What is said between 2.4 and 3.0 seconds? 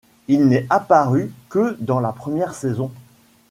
saison.